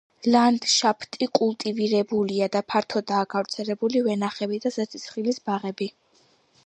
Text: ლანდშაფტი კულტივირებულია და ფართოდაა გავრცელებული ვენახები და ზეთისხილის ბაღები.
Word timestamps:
ლანდშაფტი 0.35 1.27
კულტივირებულია 1.39 2.47
და 2.57 2.63
ფართოდაა 2.73 3.27
გავრცელებული 3.37 4.03
ვენახები 4.09 4.63
და 4.65 4.73
ზეთისხილის 4.79 5.43
ბაღები. 5.51 5.91